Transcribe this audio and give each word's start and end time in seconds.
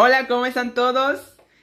Hola, 0.00 0.28
¿cómo 0.28 0.46
están 0.46 0.74
todos? 0.74 1.18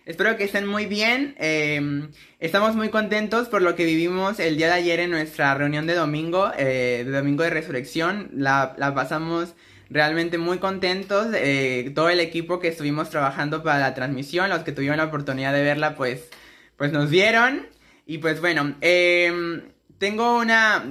Espero 0.05 0.35
que 0.35 0.43
estén 0.43 0.67
muy 0.67 0.87
bien. 0.87 1.35
Eh, 1.39 2.09
estamos 2.41 2.75
muy 2.75 2.89
contentos 2.89 3.47
por 3.47 3.61
lo 3.61 3.75
que 3.77 3.85
vivimos 3.85 4.41
el 4.41 4.57
día 4.57 4.67
de 4.67 4.73
ayer 4.73 4.99
en 4.99 5.11
nuestra 5.11 5.55
reunión 5.55 5.87
de 5.87 5.93
domingo, 5.93 6.51
eh, 6.57 7.03
de 7.05 7.11
domingo 7.11 7.43
de 7.43 7.51
resurrección. 7.51 8.29
La, 8.33 8.75
pasamos 8.93 9.55
realmente 9.89 10.37
muy 10.37 10.57
contentos. 10.57 11.27
Eh, 11.33 11.93
todo 11.95 12.09
el 12.09 12.19
equipo 12.19 12.59
que 12.59 12.67
estuvimos 12.67 13.09
trabajando 13.09 13.63
para 13.63 13.79
la 13.79 13.93
transmisión, 13.93 14.49
los 14.49 14.63
que 14.63 14.73
tuvieron 14.73 14.97
la 14.97 15.05
oportunidad 15.05 15.53
de 15.53 15.63
verla, 15.63 15.95
pues, 15.95 16.27
pues 16.75 16.91
nos 16.91 17.09
vieron. 17.09 17.67
Y 18.05 18.17
pues 18.17 18.41
bueno, 18.41 18.75
em, 18.81 19.61
tengo 19.97 20.39
una... 20.39 20.83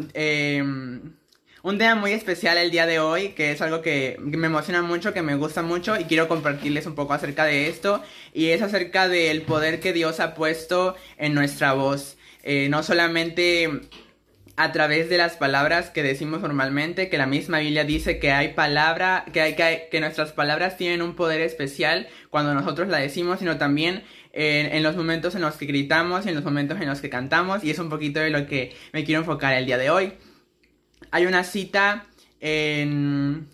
un 1.64 1.78
tema 1.78 1.94
muy 1.94 2.12
especial 2.12 2.58
el 2.58 2.70
día 2.70 2.84
de 2.84 2.98
hoy, 2.98 3.30
que 3.30 3.50
es 3.50 3.62
algo 3.62 3.80
que, 3.80 4.18
me 4.20 4.48
emociona 4.48 4.82
mucho, 4.82 5.14
que 5.14 5.22
me 5.22 5.34
gusta 5.34 5.62
mucho 5.62 5.98
y 5.98 6.04
quiero 6.04 6.28
compartirles 6.28 6.84
un 6.84 6.94
poco 6.94 7.14
acerca 7.14 7.46
de 7.46 7.68
esto. 7.70 8.02
Y 8.34 8.48
es 8.50 8.60
acerca 8.60 9.08
del 9.08 9.40
poder 9.42 9.80
que 9.80 9.94
Dios 9.94 10.20
ha 10.20 10.34
puesto 10.34 10.94
en 11.16 11.32
nuestra 11.32 11.72
voz. 11.72 12.18
Eh, 12.42 12.68
no 12.68 12.82
solamente 12.82 13.80
a 14.56 14.72
través 14.72 15.08
de 15.08 15.16
las 15.16 15.36
palabras 15.36 15.88
que 15.88 16.02
decimos 16.02 16.42
normalmente, 16.42 17.08
que 17.08 17.16
la 17.16 17.26
misma 17.26 17.60
Biblia 17.60 17.84
dice 17.84 18.18
que 18.18 18.30
hay 18.30 18.48
palabra, 18.52 19.24
que 19.32 19.40
hay, 19.40 19.56
que, 19.56 19.62
hay- 19.62 19.82
que 19.90 20.00
nuestras 20.00 20.32
palabras 20.32 20.76
tienen 20.76 21.00
un 21.00 21.16
poder 21.16 21.40
especial 21.40 22.08
cuando 22.28 22.52
nosotros 22.52 22.88
la 22.88 22.98
decimos, 22.98 23.38
sino 23.38 23.56
también 23.56 24.04
en, 24.34 24.66
en 24.66 24.82
los 24.82 24.96
momentos 24.96 25.34
en 25.34 25.40
los 25.40 25.56
que 25.56 25.64
gritamos 25.64 26.26
en 26.26 26.34
los 26.34 26.44
momentos 26.44 26.78
en 26.78 26.88
los 26.88 27.00
que 27.00 27.08
cantamos, 27.08 27.64
y 27.64 27.70
es 27.70 27.78
un 27.78 27.88
poquito 27.88 28.20
de 28.20 28.28
lo 28.28 28.46
que 28.46 28.76
me 28.92 29.02
quiero 29.04 29.22
enfocar 29.22 29.54
el 29.54 29.64
día 29.64 29.78
de 29.78 29.88
hoy. 29.88 30.12
Hay 31.14 31.26
una 31.26 31.44
cita 31.44 32.08
en, 32.40 33.46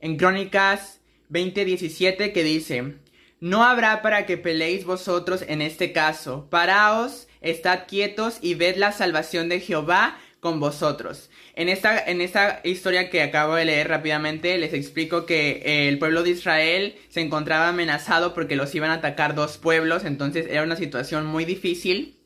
en 0.00 0.16
Crónicas 0.16 1.02
20:17 1.30 2.32
que 2.32 2.42
dice, 2.42 2.94
no 3.38 3.64
habrá 3.64 4.00
para 4.00 4.24
que 4.24 4.38
peleéis 4.38 4.86
vosotros 4.86 5.44
en 5.46 5.60
este 5.60 5.92
caso, 5.92 6.48
paraos, 6.48 7.28
estad 7.42 7.80
quietos 7.86 8.38
y 8.40 8.54
ved 8.54 8.76
la 8.76 8.92
salvación 8.92 9.50
de 9.50 9.60
Jehová 9.60 10.18
con 10.40 10.58
vosotros. 10.58 11.28
En 11.54 11.68
esta, 11.68 12.02
en 12.02 12.22
esta 12.22 12.62
historia 12.64 13.10
que 13.10 13.20
acabo 13.20 13.56
de 13.56 13.66
leer 13.66 13.88
rápidamente, 13.88 14.56
les 14.56 14.72
explico 14.72 15.26
que 15.26 15.60
eh, 15.62 15.88
el 15.90 15.98
pueblo 15.98 16.22
de 16.22 16.30
Israel 16.30 16.96
se 17.10 17.20
encontraba 17.20 17.68
amenazado 17.68 18.32
porque 18.32 18.56
los 18.56 18.74
iban 18.74 18.88
a 18.90 18.94
atacar 18.94 19.34
dos 19.34 19.58
pueblos, 19.58 20.06
entonces 20.06 20.46
era 20.48 20.62
una 20.62 20.76
situación 20.76 21.26
muy 21.26 21.44
difícil. 21.44 22.19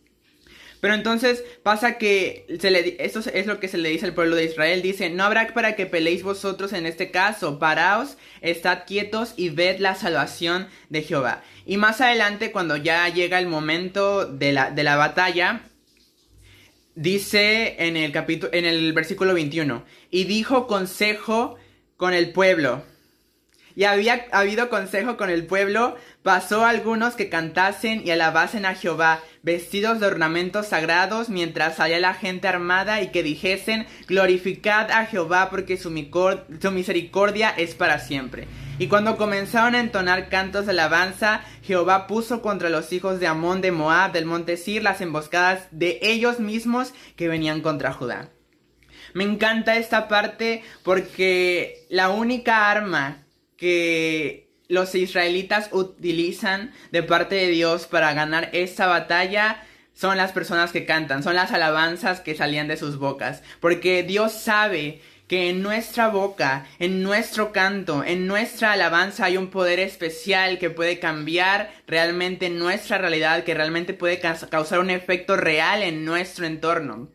Pero 0.85 0.97
entonces 0.97 1.43
pasa 1.63 1.97
que 1.97 2.45
se 2.61 2.71
le, 2.71 3.03
esto 3.03 3.21
es 3.33 3.47
lo 3.47 3.59
que 3.59 3.69
se 3.69 3.79
le 3.79 3.89
dice 3.89 4.05
al 4.05 4.13
pueblo 4.13 4.37
de 4.37 4.45
Israel. 4.45 4.83
Dice, 4.83 5.09
no 5.09 5.25
habrá 5.25 5.47
para 5.55 5.77
que 5.77 5.87
peleéis 5.87 6.23
vosotros 6.23 6.75
en 6.75 6.85
este 6.85 7.11
caso. 7.11 7.59
Paraos, 7.59 8.19
estad 8.43 8.81
quietos 8.87 9.33
y 9.39 9.49
ved 9.49 9.79
la 9.79 9.95
salvación 9.95 10.69
de 10.91 11.01
Jehová. 11.01 11.43
Y 11.65 11.79
más 11.79 12.03
adelante, 12.03 12.53
cuando 12.53 12.77
ya 12.77 13.09
llega 13.09 13.39
el 13.39 13.47
momento 13.47 14.27
de 14.27 14.53
la, 14.53 14.73
de 14.73 14.83
la 14.83 14.97
batalla, 14.97 15.63
dice 16.95 17.77
en 17.79 17.97
el 17.97 18.13
capítulo, 18.13 18.53
en 18.53 18.67
el 18.67 18.93
versículo 18.93 19.33
21, 19.33 19.87
y 20.11 20.25
dijo 20.25 20.67
consejo 20.67 21.57
con 21.97 22.13
el 22.13 22.31
pueblo. 22.33 22.85
Y 23.77 23.85
había 23.85 24.27
habido 24.31 24.69
consejo 24.69 25.17
con 25.17 25.31
el 25.31 25.47
pueblo, 25.47 25.97
pasó 26.23 26.65
a 26.65 26.69
algunos 26.69 27.15
que 27.15 27.29
cantasen 27.29 28.03
y 28.07 28.11
alabasen 28.11 28.67
a 28.67 28.75
Jehová, 28.75 29.21
vestidos 29.43 29.99
de 29.99 30.07
ornamentos 30.07 30.69
sagrados, 30.69 31.29
mientras 31.29 31.77
salía 31.77 31.99
la 31.99 32.15
gente 32.15 32.47
armada 32.47 33.03
y 33.03 33.09
que 33.09 33.25
dijesen, 33.25 33.87
glorificad 34.07 34.91
a 34.93 35.07
Jehová 35.07 35.51
porque 35.51 35.77
su, 35.77 35.93
su 36.63 36.71
misericordia 36.71 37.51
es 37.51 37.75
para 37.75 37.99
siempre. 37.99 38.47
Y 38.79 38.89
cuando 38.89 39.17
comenzaron 39.17 39.75
a 39.75 39.81
entonar 39.81 40.29
cantos 40.29 40.67
de 40.67 40.73
alabanza, 40.73 41.43
Jehová 41.63 42.07
puso 42.07 42.43
contra 42.43 42.71
los 42.71 42.93
hijos 42.93 43.21
de 43.21 43.27
Amón 43.27 43.61
de 43.61 43.71
Moab 43.73 44.13
del 44.13 44.25
monte 44.25 44.57
Sir 44.57 44.83
las 44.83 45.01
emboscadas 45.01 45.69
de 45.71 45.99
ellos 46.03 46.41
mismos 46.41 46.93
que 47.17 47.29
venían 47.29 47.61
contra 47.61 47.93
Judá. 47.93 48.31
Me 49.13 49.23
encanta 49.23 49.77
esta 49.77 50.09
parte 50.09 50.65
porque 50.83 51.87
la 51.89 52.09
única 52.09 52.69
arma 52.69 53.24
que 53.65 54.51
los 54.69 54.95
israelitas 54.95 55.71
utilizan 55.73 56.71
de 56.93 57.03
parte 57.03 57.35
de 57.35 57.49
Dios 57.49 57.87
para 57.87 58.13
ganar 58.13 58.51
esta 58.53 58.87
batalla 58.87 59.65
son 59.95 60.19
las 60.19 60.33
personas 60.33 60.71
que 60.71 60.85
cantan, 60.85 61.23
son 61.23 61.35
las 61.35 61.51
alabanzas 61.51 62.21
que 62.21 62.35
salían 62.35 62.69
de 62.69 62.77
sus 62.77 62.99
bocas. 62.99 63.43
Porque 63.61 64.03
Dios 64.03 64.33
sabe 64.35 65.01
que 65.29 65.49
en 65.49 65.63
nuestra 65.63 66.09
boca, 66.09 66.67
en 66.79 67.03
nuestro 67.03 67.53
canto, 67.53 68.05
en 68.05 68.27
nuestra 68.27 68.73
alabanza 68.73 69.25
hay 69.25 69.39
un 69.39 69.49
poder 69.49 69.79
especial 69.81 70.59
que 70.59 70.69
puede 70.69 70.99
cambiar 70.99 71.73
realmente 71.87 72.51
nuestra 72.51 72.99
realidad, 72.99 73.45
que 73.45 73.55
realmente 73.55 73.95
puede 73.95 74.21
ca- 74.21 74.37
causar 74.51 74.81
un 74.81 74.91
efecto 74.91 75.39
real 75.39 75.83
en 75.83 76.05
nuestro 76.05 76.45
entorno. 76.45 77.09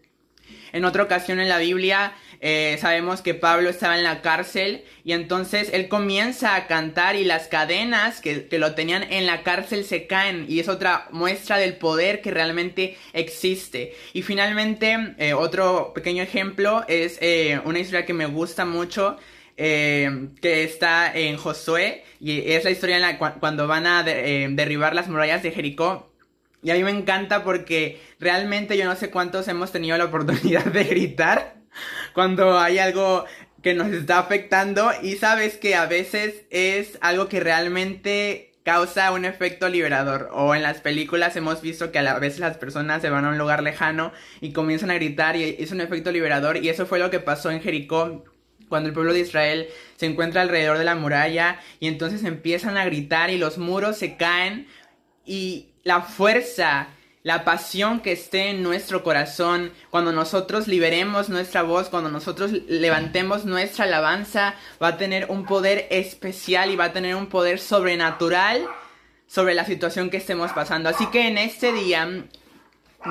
En 0.71 0.85
otra 0.85 1.03
ocasión 1.03 1.39
en 1.39 1.49
la 1.49 1.59
Biblia 1.59 2.13
eh, 2.41 2.77
sabemos 2.79 3.21
que 3.21 3.33
Pablo 3.33 3.69
estaba 3.69 3.97
en 3.97 4.03
la 4.03 4.21
cárcel 4.21 4.83
y 5.03 5.11
entonces 5.13 5.69
él 5.73 5.87
comienza 5.89 6.55
a 6.55 6.67
cantar 6.67 7.15
y 7.15 7.25
las 7.25 7.47
cadenas 7.47 8.21
que, 8.21 8.47
lo 8.57 8.75
tenían 8.75 9.03
en 9.11 9.25
la 9.25 9.43
cárcel 9.43 9.83
se 9.83 10.07
caen 10.07 10.45
y 10.47 10.59
es 10.59 10.69
otra 10.69 11.07
muestra 11.11 11.57
del 11.57 11.75
poder 11.75 12.21
que 12.21 12.31
realmente 12.31 12.97
existe. 13.13 13.93
Y 14.13 14.21
finalmente 14.21 15.15
eh, 15.17 15.33
otro 15.33 15.91
pequeño 15.93 16.23
ejemplo 16.23 16.85
es 16.87 17.17
eh, 17.21 17.59
una 17.65 17.79
historia 17.79 18.05
que 18.05 18.13
me 18.13 18.25
gusta 18.25 18.65
mucho. 18.65 19.17
que 19.57 20.63
está 20.63 21.11
en 21.13 21.35
Josué 21.35 22.03
y 22.21 22.51
es 22.51 22.63
la 22.63 22.69
historia 22.71 22.95
en 22.95 23.01
la 23.01 23.19
cua- 23.19 23.39
cuando 23.41 23.67
van 23.67 23.85
a 23.87 24.03
de- 24.03 24.47
derribar 24.51 24.95
las 24.95 25.09
murallas 25.09 25.43
de 25.43 25.51
Jericó 25.51 26.09
y 26.63 26.71
a 26.71 26.75
mí 26.75 26.83
me 26.83 26.91
encanta 26.91 27.43
porque 27.43 27.99
realmente 28.19 28.77
yo 28.77 28.85
no 28.85 28.95
sé 28.95 29.09
cuántos 29.09 29.47
hemos 29.49 29.71
tenido 29.73 29.97
la 29.97 30.05
oportunidad 30.05 30.63
de 30.65 30.83
gritar 30.85 31.58
cuando 32.13 32.59
hay 32.59 32.79
algo 32.79 33.25
que 33.61 33.73
nos 33.73 33.87
está 33.89 34.19
afectando 34.19 34.91
y 35.01 35.15
sabes 35.15 35.57
que 35.57 35.75
a 35.75 35.85
veces 35.85 36.45
es 36.49 36.97
algo 37.01 37.27
que 37.27 37.39
realmente 37.39 38.49
causa 38.63 39.11
un 39.11 39.25
efecto 39.25 39.67
liberador. 39.67 40.29
O 40.31 40.55
en 40.55 40.61
las 40.61 40.79
películas 40.79 41.35
hemos 41.35 41.61
visto 41.61 41.91
que 41.91 41.99
a 41.99 42.19
veces 42.19 42.39
las 42.39 42.57
personas 42.57 43.01
se 43.01 43.09
van 43.09 43.25
a 43.25 43.29
un 43.29 43.37
lugar 43.37 43.63
lejano 43.63 44.11
y 44.41 44.53
comienzan 44.53 44.91
a 44.91 44.95
gritar 44.95 45.35
y 45.35 45.55
es 45.59 45.71
un 45.71 45.81
efecto 45.81 46.11
liberador. 46.11 46.57
Y 46.57 46.69
eso 46.69 46.85
fue 46.85 46.99
lo 46.99 47.09
que 47.09 47.19
pasó 47.19 47.51
en 47.51 47.61
Jericó 47.61 48.23
cuando 48.67 48.87
el 48.87 48.93
pueblo 48.93 49.13
de 49.13 49.21
Israel 49.21 49.67
se 49.97 50.05
encuentra 50.05 50.41
alrededor 50.41 50.77
de 50.77 50.83
la 50.83 50.95
muralla 50.95 51.59
y 51.79 51.87
entonces 51.87 52.23
empiezan 52.23 52.77
a 52.77 52.85
gritar 52.85 53.31
y 53.31 53.37
los 53.37 53.57
muros 53.57 53.97
se 53.97 54.15
caen 54.15 54.67
y 55.25 55.73
la 55.83 56.01
fuerza, 56.01 56.89
la 57.23 57.43
pasión 57.43 57.99
que 57.99 58.13
esté 58.13 58.49
en 58.49 58.63
nuestro 58.63 59.03
corazón, 59.03 59.73
cuando 59.89 60.11
nosotros 60.11 60.67
liberemos 60.67 61.29
nuestra 61.29 61.63
voz, 61.63 61.89
cuando 61.89 62.09
nosotros 62.09 62.51
levantemos 62.67 63.45
nuestra 63.45 63.85
alabanza, 63.85 64.55
va 64.81 64.89
a 64.89 64.97
tener 64.97 65.25
un 65.29 65.45
poder 65.45 65.87
especial 65.91 66.71
y 66.71 66.75
va 66.75 66.85
a 66.85 66.93
tener 66.93 67.15
un 67.15 67.27
poder 67.27 67.59
sobrenatural 67.59 68.65
sobre 69.27 69.53
la 69.53 69.65
situación 69.65 70.09
que 70.09 70.17
estemos 70.17 70.51
pasando. 70.53 70.89
Así 70.89 71.07
que 71.07 71.27
en 71.27 71.37
este 71.37 71.73
día, 71.73 72.25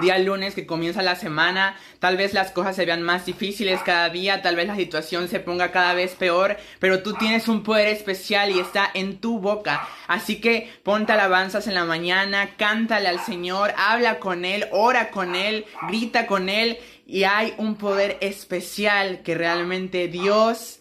día 0.00 0.19
lunes 0.19 0.54
que 0.54 0.66
comienza 0.66 1.03
la 1.03 1.16
semana, 1.16 1.76
tal 1.99 2.16
vez 2.16 2.34
las 2.34 2.50
cosas 2.50 2.76
se 2.76 2.84
vean 2.84 3.03
más 3.03 3.26
difíciles 3.26 3.81
cada 3.84 4.10
día, 4.10 4.43
tal 4.43 4.56
vez 4.56 4.66
la 4.66 4.76
situación 4.76 5.28
se 5.28 5.41
ponga 5.41 5.72
cada 5.72 5.94
vez 5.94 6.15
peor, 6.15 6.56
pero 6.78 7.03
tú 7.03 7.15
tienes 7.15 7.49
un 7.49 7.62
poder 7.62 7.88
especial 7.88 8.50
y 8.50 8.60
está 8.60 8.91
en 8.93 9.19
tu 9.19 9.41
boca. 9.41 9.88
Así 10.06 10.41
que 10.41 10.71
ponte 10.82 11.12
alabanzas 11.12 11.66
en 11.66 11.75
la 11.75 11.84
mañana, 11.84 12.50
cántale 12.56 13.08
al 13.08 13.20
Señor, 13.20 13.73
habla 13.76 14.19
con 14.19 14.44
Él, 14.44 14.67
ora 14.73 15.11
con 15.11 15.35
Él, 15.35 15.64
grita 15.88 16.26
con 16.26 16.49
Él 16.49 16.79
y 17.06 17.25
hay 17.25 17.55
un 17.56 17.76
poder 17.76 18.19
especial 18.20 19.23
que 19.23 19.34
realmente 19.34 20.08
Dios 20.08 20.81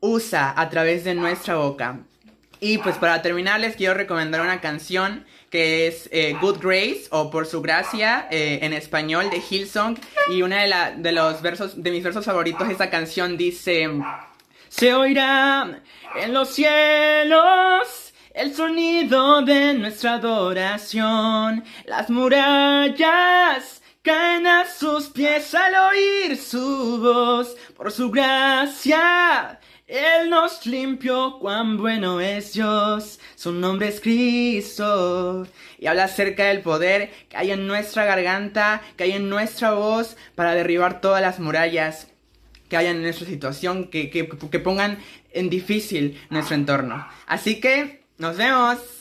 usa 0.00 0.54
a 0.56 0.70
través 0.70 1.02
de 1.04 1.14
nuestra 1.14 1.56
boca. 1.56 2.00
Y 2.60 2.78
pues 2.78 2.96
para 2.96 3.22
terminar 3.22 3.60
les 3.60 3.76
quiero 3.76 3.94
recomendar 3.94 4.40
una 4.40 4.60
canción 4.60 5.24
que 5.50 5.86
es 5.86 6.08
eh, 6.12 6.36
Good 6.40 6.58
Grace 6.60 7.02
o 7.10 7.30
Por 7.30 7.46
su 7.46 7.62
gracia 7.62 8.26
eh, 8.30 8.58
en 8.62 8.72
español 8.72 9.30
de 9.30 9.38
Hillsong. 9.48 9.96
Y 10.32 10.42
una 10.42 10.62
de, 10.62 10.68
la- 10.68 10.90
de 10.90 11.12
los 11.12 11.40
versos 11.40 11.82
de 11.82 11.90
mis 11.90 12.02
versos 12.02 12.24
favoritos 12.24 12.68
esta 12.68 12.90
canción 12.90 13.36
dice 13.36 13.88
se 14.68 14.92
oirá 14.92 15.80
en 16.20 16.34
los 16.34 16.50
cielos 16.50 18.12
el 18.34 18.54
sonido 18.54 19.42
de 19.42 19.74
nuestra 19.74 20.14
adoración. 20.14 21.64
Las 21.86 22.10
murallas 22.10 23.80
caen 24.02 24.46
a 24.46 24.66
sus 24.66 25.06
pies 25.08 25.54
al 25.54 25.74
oír 25.74 26.36
su 26.36 26.98
voz. 27.00 27.56
Por 27.76 27.90
su 27.90 28.10
gracia 28.10 29.58
él 29.88 30.28
nos 30.28 30.66
limpió, 30.66 31.38
cuán 31.40 31.78
bueno 31.78 32.20
es 32.20 32.52
Dios, 32.52 33.18
su 33.34 33.52
nombre 33.52 33.88
es 33.88 34.00
Cristo. 34.02 35.46
Y 35.78 35.86
habla 35.86 36.04
acerca 36.04 36.44
del 36.44 36.60
poder 36.60 37.10
que 37.30 37.38
hay 37.38 37.52
en 37.52 37.66
nuestra 37.66 38.04
garganta, 38.04 38.82
que 38.96 39.04
hay 39.04 39.12
en 39.12 39.30
nuestra 39.30 39.72
voz 39.72 40.16
para 40.34 40.54
derribar 40.54 41.00
todas 41.00 41.22
las 41.22 41.40
murallas 41.40 42.08
que 42.68 42.76
hayan 42.76 42.96
en 42.96 43.02
nuestra 43.02 43.26
situación, 43.26 43.88
que, 43.88 44.10
que, 44.10 44.28
que 44.28 44.58
pongan 44.58 44.98
en 45.32 45.48
difícil 45.48 46.20
nuestro 46.28 46.54
entorno. 46.54 47.08
Así 47.26 47.58
que, 47.58 48.02
nos 48.18 48.36
vemos. 48.36 48.97